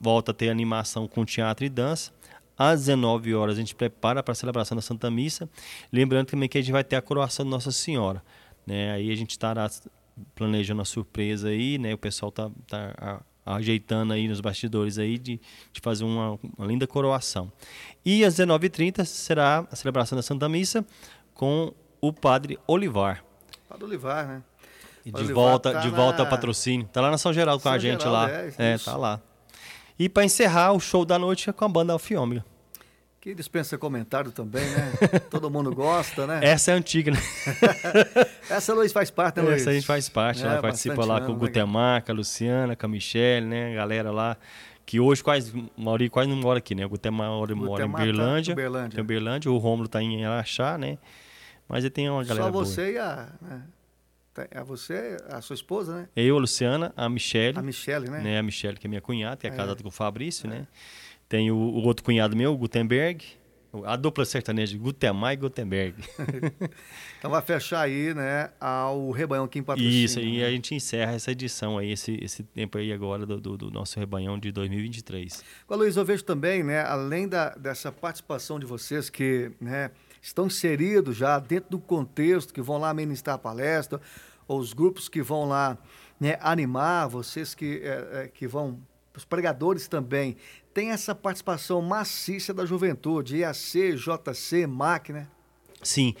Volta 0.00 0.30
a 0.32 0.34
ter 0.34 0.50
animação 0.50 1.06
com 1.08 1.24
teatro 1.24 1.64
e 1.64 1.68
dança. 1.68 2.12
Às 2.58 2.80
19 2.86 3.34
horas 3.34 3.56
a 3.56 3.60
gente 3.60 3.74
prepara 3.74 4.22
para 4.22 4.32
a 4.32 4.34
celebração 4.34 4.76
da 4.76 4.82
Santa 4.82 5.10
Missa. 5.10 5.48
Lembrando 5.92 6.28
também 6.28 6.48
que 6.48 6.56
a 6.56 6.60
gente 6.60 6.72
vai 6.72 6.82
ter 6.84 6.96
a 6.96 7.02
coroação 7.02 7.44
de 7.44 7.50
Nossa 7.50 7.70
Senhora. 7.70 8.22
Né? 8.66 8.92
Aí 8.92 9.10
a 9.10 9.14
gente 9.14 9.30
estará 9.30 9.70
planejando 10.34 10.80
a 10.80 10.84
surpresa 10.84 11.48
aí, 11.48 11.78
né? 11.78 11.92
O 11.94 11.98
pessoal 11.98 12.30
está 12.30 12.50
tá, 12.66 12.94
a- 12.96 13.20
ajeitando 13.56 14.12
aí 14.12 14.26
nos 14.26 14.40
bastidores 14.40 14.98
aí 14.98 15.18
de, 15.18 15.40
de 15.72 15.80
fazer 15.80 16.04
uma, 16.04 16.38
uma 16.56 16.66
linda 16.66 16.86
coroação. 16.86 17.52
E 18.04 18.24
às 18.24 18.34
19h30 18.36 19.04
será 19.04 19.66
a 19.70 19.76
celebração 19.76 20.16
da 20.16 20.22
Santa 20.22 20.48
Missa 20.48 20.84
com 21.34 21.72
o 22.00 22.12
Padre 22.12 22.58
Olivar. 22.66 23.22
Padre 23.68 23.84
Olivar, 23.84 24.26
né? 24.26 24.42
E 25.04 25.12
de 25.12 25.32
volta, 25.32 25.72
tá 25.72 25.80
de 25.80 25.88
volta 25.90 26.18
na... 26.18 26.24
ao 26.24 26.30
patrocínio. 26.30 26.88
Tá 26.92 27.00
lá 27.00 27.10
na 27.10 27.18
São 27.18 27.32
Geraldo 27.32 27.62
com 27.62 27.68
São 27.68 27.72
a 27.76 27.78
gente 27.78 28.02
Geraldo, 28.02 28.12
lá. 28.12 28.30
É, 28.30 28.74
é 28.74 28.78
tá 28.78 28.96
lá. 28.96 29.20
E 29.98 30.08
para 30.08 30.24
encerrar 30.24 30.72
o 30.72 30.80
show 30.80 31.04
da 31.04 31.18
noite 31.18 31.48
é 31.48 31.52
com 31.52 31.64
a 31.64 31.68
banda 31.68 31.92
Alfiômega. 31.92 32.44
Que 33.26 33.34
dispensa 33.34 33.76
comentário 33.76 34.30
também, 34.30 34.64
né? 34.64 34.92
Todo 35.28 35.50
mundo 35.50 35.74
gosta, 35.74 36.28
né? 36.28 36.38
Essa 36.42 36.70
é 36.70 36.74
antiga, 36.74 37.10
né? 37.10 37.18
Essa 38.48 38.72
Luiz 38.72 38.92
faz 38.92 39.10
parte, 39.10 39.40
né, 39.40 39.42
Luiz? 39.42 39.62
Essa 39.62 39.70
a 39.70 39.72
gente 39.72 39.86
faz 39.86 40.08
parte, 40.08 40.44
é, 40.44 40.46
ela 40.46 40.62
participa 40.62 41.04
lá 41.04 41.20
com 41.20 41.32
o 41.32 41.34
Gutemar, 41.34 42.04
com 42.04 42.12
a 42.12 42.14
Luciana, 42.14 42.76
com 42.76 42.86
a 42.86 42.88
Michelle, 42.88 43.44
né? 43.44 43.72
A 43.72 43.74
galera 43.74 44.12
lá, 44.12 44.36
que 44.84 45.00
hoje 45.00 45.24
quase, 45.24 45.52
Mauri 45.76 46.08
quase 46.08 46.30
não 46.30 46.36
mora 46.36 46.58
aqui, 46.58 46.72
né? 46.72 46.86
O 46.86 46.88
Gutemar 46.88 47.28
mora, 47.28 47.54
mora 47.56 47.84
em 47.84 47.90
Berlândia, 47.90 48.54
tá 48.54 48.62
Berlândia. 48.62 48.96
Tem 48.96 49.04
Berlândia, 49.04 49.50
o 49.50 49.56
Rômulo 49.56 49.88
tá 49.88 50.00
em 50.00 50.24
Araxá, 50.24 50.78
né? 50.78 50.96
Mas 51.68 51.82
ele 51.82 51.90
tem 51.90 52.08
uma 52.08 52.22
galera 52.22 52.46
Só 52.46 52.52
você 52.52 52.92
boa. 52.92 52.92
e 52.92 52.98
a... 52.98 53.28
Né? 53.42 53.62
A 54.54 54.62
você, 54.62 55.16
a 55.28 55.40
sua 55.40 55.54
esposa, 55.54 55.94
né? 55.94 56.08
Eu, 56.14 56.36
a 56.36 56.40
Luciana, 56.40 56.92
a 56.96 57.08
Michelle. 57.08 57.58
A 57.58 57.62
Michelle, 57.62 58.10
né? 58.10 58.20
né? 58.20 58.38
A 58.38 58.42
Michelle, 58.42 58.76
que 58.76 58.86
é 58.86 58.88
minha 58.88 59.00
cunhada, 59.00 59.36
que 59.36 59.46
é, 59.46 59.50
é. 59.50 59.52
casada 59.52 59.82
com 59.82 59.88
o 59.88 59.92
Fabrício, 59.92 60.46
é. 60.46 60.50
né? 60.50 60.66
Tem 61.28 61.50
o, 61.50 61.56
o, 61.56 61.84
outro 61.84 62.04
cunhado 62.04 62.36
meu, 62.36 62.52
o 62.52 62.56
Gutenberg. 62.56 63.24
A 63.84 63.94
dupla 63.96 64.24
sertaneja, 64.24 64.78
Gutemar 64.78 65.34
e 65.34 65.36
Gutenberg. 65.36 66.02
então 67.18 67.30
vai 67.30 67.42
fechar 67.42 67.80
aí, 67.80 68.14
né, 68.14 68.50
ao 68.58 69.10
Rebanhão 69.10 69.44
aqui 69.44 69.58
em 69.58 69.62
Patrocínio. 69.62 70.04
Isso, 70.04 70.18
e 70.18 70.38
né? 70.38 70.46
a 70.46 70.50
gente 70.50 70.74
encerra 70.74 71.12
essa 71.12 71.30
edição 71.32 71.76
aí, 71.76 71.92
esse, 71.92 72.18
esse 72.22 72.42
tempo 72.42 72.78
aí 72.78 72.90
agora 72.90 73.26
do, 73.26 73.38
do, 73.38 73.56
do 73.58 73.70
nosso 73.70 73.98
Rebanhão 73.98 74.38
de 74.38 74.50
2023. 74.50 75.44
Agora, 75.64 75.80
Luiz, 75.82 75.96
eu 75.96 76.04
vejo 76.06 76.24
também, 76.24 76.62
né, 76.62 76.80
além 76.80 77.28
da, 77.28 77.50
dessa 77.50 77.92
participação 77.92 78.58
de 78.58 78.64
vocês 78.64 79.10
que, 79.10 79.50
né, 79.60 79.90
estão 80.26 80.46
inseridos 80.46 81.16
já 81.16 81.38
dentro 81.38 81.70
do 81.70 81.78
contexto, 81.78 82.52
que 82.52 82.60
vão 82.60 82.78
lá 82.78 82.92
ministrar 82.92 83.38
palestra, 83.38 84.00
ou 84.48 84.58
os 84.58 84.72
grupos 84.72 85.08
que 85.08 85.22
vão 85.22 85.48
lá 85.48 85.78
né, 86.18 86.36
animar, 86.40 87.08
vocês 87.08 87.54
que, 87.54 87.80
é, 87.82 88.08
é, 88.12 88.28
que 88.28 88.46
vão, 88.46 88.80
os 89.16 89.24
pregadores 89.24 89.86
também, 89.86 90.36
tem 90.74 90.90
essa 90.90 91.14
participação 91.14 91.80
maciça 91.80 92.52
da 92.52 92.66
juventude, 92.66 93.38
IAC, 93.38 93.94
JC, 93.94 94.66
MAC, 94.66 95.12
né? 95.12 95.28
Sim. 95.82 96.14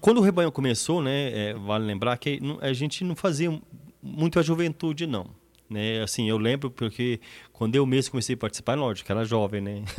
Quando 0.00 0.18
o 0.18 0.22
rebanho 0.22 0.50
começou, 0.50 1.00
né, 1.00 1.50
é, 1.50 1.54
vale 1.54 1.84
lembrar 1.84 2.16
que 2.16 2.40
a 2.60 2.72
gente 2.72 3.04
não 3.04 3.14
fazia 3.14 3.60
muito 4.02 4.38
a 4.38 4.42
juventude, 4.42 5.06
não. 5.06 5.26
Né? 5.70 6.02
Assim, 6.02 6.28
eu 6.28 6.36
lembro 6.36 6.70
porque 6.70 7.20
quando 7.52 7.76
eu 7.76 7.86
mesmo 7.86 8.10
comecei 8.10 8.34
a 8.34 8.38
participar, 8.38 8.74
lógico, 8.74 9.10
era 9.12 9.24
jovem, 9.24 9.60
né? 9.60 9.84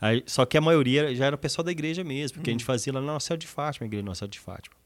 Aí, 0.00 0.22
só 0.26 0.46
que 0.46 0.56
a 0.56 0.60
maioria 0.60 1.14
já 1.14 1.26
era 1.26 1.36
pessoal 1.36 1.64
da 1.64 1.70
igreja 1.70 2.02
mesmo, 2.02 2.38
porque 2.38 2.50
uhum. 2.50 2.54
a 2.54 2.58
gente 2.58 2.64
fazia 2.64 2.92
lá 2.92 3.00
na 3.00 3.12
Nossa 3.12 3.26
Senhora 3.26 3.38
de 3.38 3.46
Fátima, 3.46 3.84
a 3.84 3.86
igreja 3.86 4.04
Nossa 4.04 4.20
Senhora 4.20 4.30
de 4.30 4.40
Fátima. 4.40 4.80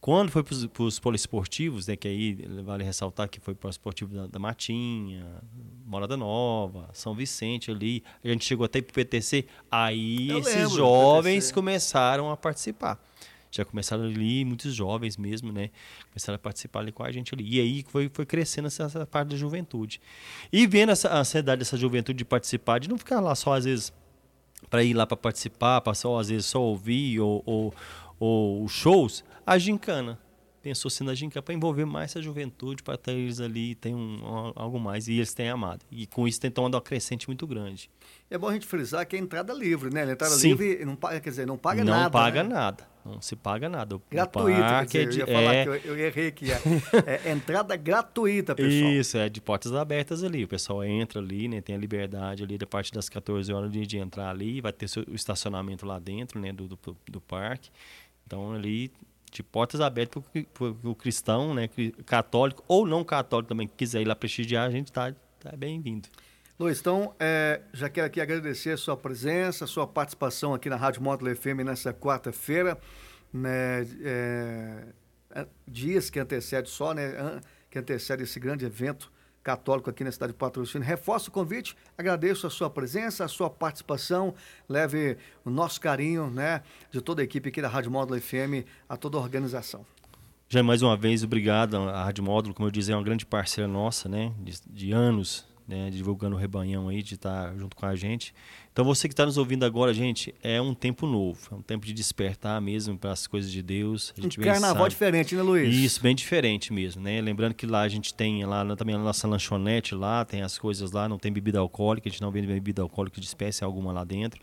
Quando 0.00 0.30
foi 0.30 0.44
para 0.44 0.82
os 0.84 1.00
poliesportivos, 1.00 1.86
né, 1.88 1.96
que 1.96 2.06
aí 2.06 2.34
vale 2.62 2.84
ressaltar 2.84 3.28
que 3.28 3.40
foi 3.40 3.54
para 3.54 3.66
o 3.66 3.70
esportivo 3.70 4.14
da, 4.14 4.26
da, 4.26 4.38
Matinha, 4.38 5.26
Morada 5.84 6.16
Nova, 6.16 6.88
São 6.92 7.14
Vicente 7.14 7.70
ali, 7.70 8.04
a 8.22 8.28
gente 8.28 8.44
chegou 8.44 8.64
até 8.66 8.80
para 8.80 8.90
o 8.90 8.94
PTC, 8.94 9.46
aí 9.70 10.28
Eu 10.30 10.38
esses 10.38 10.70
jovens 10.70 11.50
começaram 11.50 12.30
a 12.30 12.36
participar. 12.36 13.02
Já 13.50 13.64
começaram 13.64 14.04
ali, 14.04 14.44
muitos 14.44 14.74
jovens 14.74 15.16
mesmo, 15.16 15.50
né? 15.50 15.70
Começaram 16.10 16.36
a 16.36 16.38
participar 16.38 16.80
ali 16.80 16.92
com 16.92 17.02
a 17.02 17.10
gente 17.10 17.34
ali. 17.34 17.56
E 17.56 17.60
aí 17.60 17.84
foi, 17.88 18.10
foi 18.12 18.26
crescendo 18.26 18.66
essa, 18.66 18.84
essa 18.84 19.06
parte 19.06 19.30
da 19.30 19.36
juventude. 19.36 20.00
E 20.52 20.66
vendo 20.66 20.92
essa 20.92 21.12
ansiedade 21.16 21.60
dessa 21.60 21.76
juventude 21.76 22.18
de 22.18 22.24
participar, 22.24 22.78
de 22.78 22.88
não 22.88 22.98
ficar 22.98 23.18
lá 23.18 23.34
só, 23.34 23.54
às 23.54 23.64
vezes, 23.64 23.92
para 24.68 24.82
ir 24.82 24.94
lá 24.94 25.06
para 25.06 25.16
participar, 25.16 25.80
para 25.80 25.94
só 25.94 26.18
às 26.18 26.28
vezes 26.28 26.46
só 26.46 26.60
ouvir 26.60 27.20
ou, 27.20 27.42
ou, 27.44 27.74
ou 28.18 28.68
shows, 28.68 29.24
a 29.46 29.58
gincana. 29.58 30.18
Pensou-se 30.62 31.04
na 31.04 31.14
gincana 31.14 31.42
para 31.42 31.54
envolver 31.54 31.84
mais 31.84 32.10
essa 32.10 32.20
juventude, 32.20 32.82
para 32.82 32.96
ter 32.96 33.12
eles 33.12 33.40
ali, 33.40 33.76
tem 33.76 33.94
um, 33.94 34.20
algo 34.56 34.80
mais, 34.80 35.06
e 35.06 35.12
eles 35.12 35.32
têm 35.32 35.48
amado. 35.48 35.84
E 35.92 36.08
com 36.08 36.26
isso 36.26 36.40
tem 36.40 36.50
tomado 36.50 36.74
uma 36.74 36.80
crescente 36.80 37.28
muito 37.28 37.46
grande. 37.46 37.88
É 38.28 38.36
bom 38.36 38.48
a 38.48 38.52
gente 38.52 38.66
frisar 38.66 39.06
que 39.06 39.14
é 39.14 39.18
entrada 39.18 39.52
livre, 39.54 39.94
né? 39.94 40.02
A 40.02 40.10
entrada 40.10 40.34
Sim. 40.34 40.48
livre 40.48 40.84
não 40.84 40.96
paga, 40.96 41.20
quer 41.20 41.30
dizer, 41.30 41.46
não 41.46 41.56
paga 41.56 41.84
não 41.84 41.92
nada. 41.92 42.04
Não 42.04 42.10
paga 42.10 42.42
né? 42.42 42.48
nada. 42.48 42.95
Não 43.06 43.20
se 43.20 43.36
paga 43.36 43.68
nada. 43.68 44.00
Gratuito, 44.10 44.60
quer 44.90 45.06
dizer, 45.06 45.22
eu 45.22 45.28
ia 45.28 45.34
falar 45.34 45.54
é... 45.54 45.62
que 45.62 45.68
eu, 45.68 45.74
eu, 45.76 45.98
errei 45.98 46.26
aqui. 46.28 46.46
É, 46.50 47.28
é 47.28 47.32
entrada 47.32 47.76
gratuita, 47.76 48.54
pessoal. 48.54 48.92
Isso, 48.92 49.16
é 49.16 49.28
de 49.28 49.40
portas 49.40 49.72
abertas 49.72 50.24
ali. 50.24 50.44
O 50.44 50.48
pessoal 50.48 50.82
entra 50.84 51.20
ali, 51.20 51.48
né? 51.48 51.60
Tem 51.60 51.76
a 51.76 51.78
liberdade 51.78 52.42
ali 52.42 52.58
da 52.58 52.66
parte 52.66 52.92
das 52.92 53.08
14 53.08 53.52
horas 53.52 53.70
de, 53.70 53.86
de 53.86 53.98
entrar 53.98 54.30
ali. 54.30 54.60
Vai 54.60 54.72
ter 54.72 54.86
o 55.08 55.14
estacionamento 55.14 55.86
lá 55.86 55.98
dentro, 55.98 56.40
né? 56.40 56.52
Do, 56.52 56.66
do, 56.68 56.78
do 57.08 57.20
parque. 57.20 57.70
Então 58.26 58.52
ali 58.52 58.90
de 59.30 59.42
portas 59.42 59.80
abertas 59.80 60.22
para 60.54 60.90
o 60.90 60.94
cristão, 60.94 61.52
né, 61.52 61.68
católico 62.06 62.64
ou 62.66 62.86
não 62.86 63.04
católico 63.04 63.48
também, 63.48 63.68
que 63.68 63.74
quiser 63.74 64.00
ir 64.00 64.06
lá 64.06 64.16
prestigiar, 64.16 64.66
a 64.66 64.70
gente 64.70 64.86
está 64.86 65.12
tá 65.40 65.54
bem-vindo. 65.54 66.08
Luiz, 66.58 66.80
então, 66.80 67.14
é, 67.20 67.60
já 67.70 67.90
quero 67.90 68.06
aqui 68.06 68.18
agradecer 68.18 68.70
a 68.70 68.76
sua 68.78 68.96
presença, 68.96 69.66
a 69.66 69.68
sua 69.68 69.86
participação 69.86 70.54
aqui 70.54 70.70
na 70.70 70.76
Rádio 70.76 71.02
Módulo 71.02 71.36
FM 71.36 71.60
nessa 71.62 71.92
quarta-feira, 71.92 72.78
né, 73.30 73.82
é, 74.02 74.86
é, 75.32 75.46
dias 75.68 76.08
que 76.08 76.18
antecede 76.18 76.70
só, 76.70 76.94
né, 76.94 77.42
que 77.70 77.78
antecede 77.78 78.22
esse 78.22 78.40
grande 78.40 78.64
evento 78.64 79.12
católico 79.42 79.90
aqui 79.90 80.02
na 80.02 80.10
cidade 80.10 80.32
de 80.32 80.38
Patrocínio. 80.38 80.86
Reforço 80.86 81.28
o 81.28 81.32
convite, 81.32 81.76
agradeço 81.96 82.46
a 82.46 82.50
sua 82.50 82.70
presença, 82.70 83.22
a 83.22 83.28
sua 83.28 83.50
participação, 83.50 84.34
leve 84.66 85.18
o 85.44 85.50
nosso 85.50 85.78
carinho, 85.78 86.30
né, 86.30 86.62
de 86.90 87.02
toda 87.02 87.20
a 87.20 87.24
equipe 87.24 87.50
aqui 87.50 87.60
da 87.60 87.68
Rádio 87.68 87.90
Módulo 87.90 88.18
FM, 88.18 88.64
a 88.88 88.96
toda 88.96 89.18
a 89.18 89.20
organização. 89.20 89.84
Já 90.48 90.62
mais 90.62 90.80
uma 90.80 90.96
vez, 90.96 91.22
obrigado 91.22 91.76
à 91.76 92.04
Rádio 92.04 92.24
Módulo, 92.24 92.54
como 92.54 92.66
eu 92.66 92.72
disse, 92.72 92.90
é 92.90 92.96
uma 92.96 93.04
grande 93.04 93.26
parceira 93.26 93.68
nossa, 93.68 94.08
né, 94.08 94.32
de, 94.38 94.58
de 94.66 94.92
anos, 94.92 95.44
né, 95.66 95.90
divulgando 95.90 96.36
o 96.36 96.38
rebanhão 96.38 96.88
aí, 96.88 97.02
de 97.02 97.14
estar 97.14 97.54
junto 97.56 97.74
com 97.74 97.86
a 97.86 97.96
gente. 97.96 98.32
Então 98.72 98.84
você 98.84 99.08
que 99.08 99.14
está 99.14 99.24
nos 99.24 99.38
ouvindo 99.38 99.64
agora, 99.64 99.92
gente, 99.92 100.34
é 100.42 100.60
um 100.60 100.74
tempo 100.74 101.06
novo, 101.06 101.40
é 101.50 101.54
um 101.54 101.62
tempo 101.62 101.86
de 101.86 101.92
despertar 101.92 102.60
mesmo 102.60 102.96
para 102.96 103.12
as 103.12 103.26
coisas 103.26 103.50
de 103.50 103.62
Deus. 103.62 104.12
A 104.16 104.20
gente 104.20 104.38
um 104.38 104.44
carnaval 104.44 104.82
sabe. 104.84 104.90
diferente, 104.90 105.34
né, 105.34 105.42
Luiz? 105.42 105.74
Isso, 105.74 106.00
bem 106.02 106.14
diferente 106.14 106.72
mesmo, 106.72 107.02
né? 107.02 107.20
Lembrando 107.20 107.54
que 107.54 107.66
lá 107.66 107.82
a 107.82 107.88
gente 107.88 108.12
tem 108.14 108.44
lá 108.44 108.76
também 108.76 108.94
a 108.94 108.98
nossa 108.98 109.26
lanchonete 109.26 109.94
lá, 109.94 110.24
tem 110.24 110.42
as 110.42 110.58
coisas 110.58 110.92
lá, 110.92 111.08
não 111.08 111.18
tem 111.18 111.32
bebida 111.32 111.58
alcoólica, 111.58 112.08
a 112.08 112.12
gente 112.12 112.20
não 112.20 112.30
vende 112.30 112.46
bebida 112.46 112.82
alcoólica 112.82 113.20
de 113.20 113.26
espécie 113.26 113.64
alguma 113.64 113.92
lá 113.92 114.04
dentro. 114.04 114.40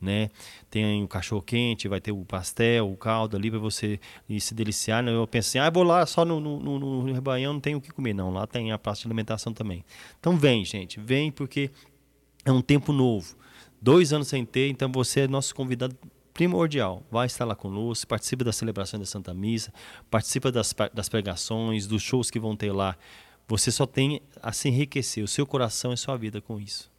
Né? 0.00 0.30
Tem 0.70 1.04
o 1.04 1.08
cachorro 1.08 1.42
quente, 1.42 1.86
vai 1.86 2.00
ter 2.00 2.10
o 2.10 2.24
pastel, 2.24 2.90
o 2.90 2.96
caldo 2.96 3.36
ali 3.36 3.50
para 3.50 3.58
você 3.58 4.00
se 4.38 4.54
deliciar. 4.54 5.02
Né? 5.02 5.12
Eu 5.12 5.26
pensei, 5.26 5.60
ah, 5.60 5.68
vou 5.68 5.82
lá 5.82 6.06
só 6.06 6.24
no, 6.24 6.40
no, 6.40 6.58
no, 6.58 6.78
no 6.78 7.12
rebanhão, 7.12 7.52
não 7.52 7.60
tem 7.60 7.74
o 7.74 7.80
que 7.80 7.90
comer, 7.90 8.14
não. 8.14 8.30
Lá 8.32 8.46
tem 8.46 8.72
a 8.72 8.78
praça 8.78 9.02
de 9.02 9.08
alimentação 9.08 9.52
também. 9.52 9.84
Então 10.18 10.36
vem, 10.36 10.64
gente, 10.64 10.98
vem 10.98 11.30
porque 11.30 11.70
é 12.44 12.50
um 12.50 12.62
tempo 12.62 12.92
novo. 12.92 13.36
Dois 13.80 14.12
anos 14.12 14.28
sem 14.28 14.44
ter, 14.44 14.68
então 14.68 14.90
você 14.90 15.20
é 15.20 15.28
nosso 15.28 15.54
convidado 15.54 15.96
primordial. 16.32 17.02
Vai 17.10 17.26
estar 17.26 17.44
lá 17.44 17.54
conosco, 17.54 18.06
participa 18.06 18.44
da 18.44 18.52
celebração 18.52 18.98
da 18.98 19.06
Santa 19.06 19.34
Missa, 19.34 19.72
participa 20.10 20.50
das, 20.50 20.74
das 20.92 21.08
pregações, 21.08 21.86
dos 21.86 22.02
shows 22.02 22.30
que 22.30 22.40
vão 22.40 22.56
ter 22.56 22.72
lá. 22.72 22.96
Você 23.48 23.70
só 23.70 23.84
tem 23.84 24.22
a 24.40 24.52
se 24.52 24.68
enriquecer, 24.68 25.24
o 25.24 25.28
seu 25.28 25.46
coração 25.46 25.92
e 25.92 25.96
sua 25.96 26.16
vida 26.16 26.40
com 26.40 26.60
isso. 26.60 26.90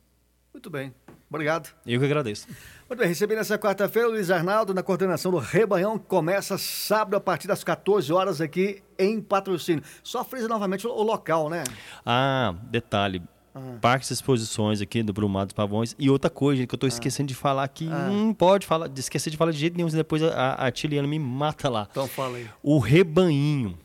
Muito 0.53 0.69
bem. 0.69 0.93
Obrigado. 1.31 1.69
Eu 1.87 1.97
que 1.97 2.05
agradeço. 2.05 2.45
Muito 2.89 2.99
bem, 2.99 3.07
recebi 3.07 3.35
nessa 3.35 3.57
quarta-feira 3.57 4.09
o 4.09 4.11
Luiz 4.11 4.29
Arnaldo 4.29 4.73
na 4.73 4.83
coordenação 4.83 5.31
do 5.31 5.37
Rebanhão, 5.37 5.97
que 5.97 6.05
começa 6.05 6.57
sábado 6.57 7.15
a 7.15 7.21
partir 7.21 7.47
das 7.47 7.63
14 7.63 8.11
horas 8.11 8.41
aqui 8.41 8.83
em 8.99 9.21
patrocínio. 9.21 9.81
Só 10.03 10.25
frisa 10.25 10.49
novamente 10.49 10.85
o 10.85 11.01
local, 11.01 11.49
né? 11.49 11.63
Ah, 12.05 12.53
detalhe. 12.69 13.23
Ah. 13.55 13.77
Parques 13.79 14.09
e 14.09 14.13
exposições 14.13 14.81
aqui 14.81 15.01
do 15.01 15.13
Brumado 15.13 15.47
dos 15.47 15.53
Pavões. 15.53 15.95
E 15.97 16.09
outra 16.09 16.29
coisa 16.29 16.67
que 16.67 16.73
eu 16.73 16.75
estou 16.75 16.87
ah. 16.87 16.89
esquecendo 16.89 17.27
de 17.27 17.35
falar 17.35 17.63
aqui, 17.63 17.87
ah. 17.89 18.09
não 18.09 18.33
pode 18.33 18.67
falar, 18.67 18.89
de 18.89 18.99
esquecer 18.99 19.29
de 19.29 19.37
falar 19.37 19.53
de 19.53 19.57
jeito 19.57 19.77
nenhum, 19.77 19.87
depois 19.87 20.21
a, 20.21 20.55
a 20.55 20.69
Tiliana 20.69 21.07
me 21.07 21.17
mata 21.17 21.69
lá. 21.69 21.87
Então 21.89 22.09
fala 22.09 22.39
aí. 22.39 22.49
O 22.61 22.77
rebanhinho 22.77 23.77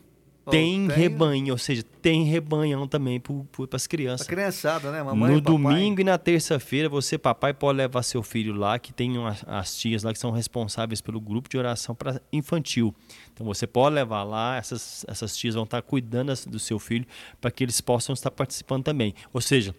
tem, 0.51 0.87
tem, 0.87 0.97
rebanho, 0.97 1.53
ou 1.53 1.59
seja, 1.59 1.83
tem 2.01 2.25
rebanhão 2.25 2.87
também 2.87 3.21
para 3.21 3.35
as 3.73 3.87
crianças. 3.87 4.27
A 4.27 4.31
criançada, 4.31 4.93
né? 4.93 5.03
Mamãe 5.03 5.33
no 5.33 5.41
domingo 5.41 6.01
e 6.01 6.05
na 6.05 6.17
terça-feira, 6.17 6.89
você, 6.89 7.19
papai, 7.19 7.53
pode 7.53 7.79
levar 7.79 8.03
seu 8.03 8.23
filho 8.23 8.55
lá, 8.55 8.79
que 8.79 8.93
tem 8.93 9.19
uma, 9.19 9.37
as 9.47 9.77
tias 9.77 10.03
lá 10.03 10.13
que 10.13 10.19
são 10.19 10.31
responsáveis 10.31 11.01
pelo 11.01 11.21
grupo 11.21 11.49
de 11.49 11.59
oração 11.59 11.95
para 11.95 12.21
infantil. 12.33 12.95
Então 13.33 13.45
você 13.45 13.67
pode 13.67 13.95
levar 13.95 14.23
lá, 14.23 14.57
essas, 14.57 15.05
essas 15.09 15.37
tias 15.37 15.55
vão 15.55 15.65
estar 15.65 15.83
cuidando 15.83 16.33
do 16.47 16.59
seu 16.59 16.79
filho 16.79 17.07
para 17.41 17.51
que 17.51 17.65
eles 17.65 17.81
possam 17.81 18.13
estar 18.13 18.31
participando 18.31 18.85
também. 18.85 19.15
Ou 19.33 19.41
seja, 19.41 19.75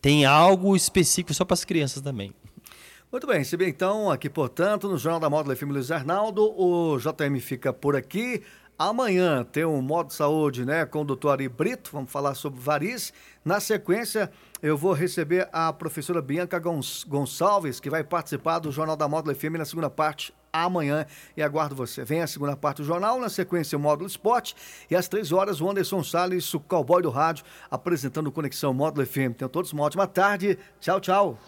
tem 0.00 0.24
algo 0.24 0.74
específico 0.74 1.32
só 1.32 1.44
para 1.44 1.54
as 1.54 1.64
crianças 1.64 2.02
também. 2.02 2.34
Muito 3.12 3.26
bem, 3.26 3.44
se 3.44 3.58
bem 3.58 3.68
então, 3.68 4.10
aqui 4.10 4.30
portanto, 4.30 4.88
no 4.88 4.96
Jornal 4.96 5.20
da 5.20 5.28
Módulo 5.28 5.54
FM 5.54 5.64
Luiz 5.64 5.90
Arnaldo, 5.90 6.50
o 6.58 6.96
JM 6.98 7.38
fica 7.40 7.70
por 7.70 7.94
aqui. 7.94 8.42
Amanhã 8.78 9.44
tem 9.44 9.64
um 9.64 9.80
modo 9.80 10.12
saúde, 10.12 10.64
né, 10.64 10.84
com 10.84 11.02
o 11.02 11.04
doutor 11.04 11.30
Ari 11.30 11.48
Brito, 11.48 11.90
vamos 11.92 12.10
falar 12.10 12.34
sobre 12.34 12.60
variz. 12.60 13.12
Na 13.44 13.60
sequência, 13.60 14.30
eu 14.62 14.76
vou 14.76 14.92
receber 14.92 15.48
a 15.52 15.72
professora 15.72 16.20
Bianca 16.20 16.60
Gonçalves, 17.06 17.78
que 17.78 17.90
vai 17.90 18.02
participar 18.02 18.58
do 18.58 18.72
Jornal 18.72 18.96
da 18.96 19.06
Módulo 19.06 19.34
FM 19.34 19.58
na 19.58 19.64
segunda 19.64 19.90
parte 19.90 20.34
amanhã 20.52 21.06
e 21.36 21.42
aguardo 21.42 21.74
você. 21.74 22.04
Vem 22.04 22.20
a 22.20 22.26
segunda 22.26 22.54
parte 22.54 22.78
do 22.78 22.84
jornal, 22.84 23.18
na 23.18 23.28
sequência 23.28 23.78
o 23.78 23.80
Módulo 23.80 24.06
Esporte 24.06 24.54
e 24.90 24.94
às 24.94 25.08
três 25.08 25.32
horas 25.32 25.60
o 25.60 25.70
Anderson 25.70 26.04
Salles, 26.04 26.52
o 26.52 26.60
cowboy 26.60 27.02
do 27.02 27.10
rádio, 27.10 27.44
apresentando 27.70 28.30
Conexão 28.30 28.74
Módulo 28.74 29.06
FM. 29.06 29.34
Tenham 29.36 29.48
todos 29.48 29.72
uma 29.72 29.84
ótima 29.84 30.06
tarde. 30.06 30.58
Tchau, 30.80 31.00
tchau. 31.00 31.38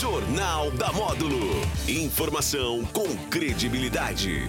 Jornal 0.00 0.70
da 0.72 0.92
Módulo. 0.92 1.50
Informação 1.86 2.84
com 2.86 3.06
credibilidade. 3.28 4.42